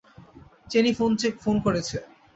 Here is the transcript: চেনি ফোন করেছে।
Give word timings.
চেনি 0.67 0.91
ফোন 0.97 1.55
করেছে। 1.65 1.97